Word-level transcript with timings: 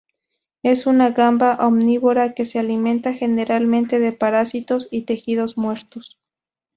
Es 0.63 0.87
una 0.87 1.11
gamba 1.11 1.59
omnívora, 1.63 2.33
que 2.33 2.45
se 2.45 2.57
alimenta 2.57 3.13
generalmente 3.13 3.99
de 3.99 4.11
parásitos 4.11 4.87
y 4.89 5.03
tejidos 5.03 5.57
muertos. 5.59 6.19